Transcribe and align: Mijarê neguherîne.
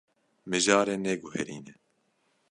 Mijarê 0.49 0.95
neguherîne. 1.05 1.73